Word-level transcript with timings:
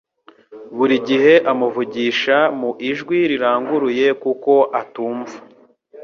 Buri 0.77 0.95
gihe 1.07 1.33
amuvugisha 1.51 2.37
mu 2.59 2.71
ijwi 2.89 3.17
riranguruye 3.31 4.07
kuko 4.23 4.53
atumva 4.81 5.35